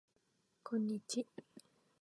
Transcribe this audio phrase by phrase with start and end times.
[0.63, 1.27] こんにち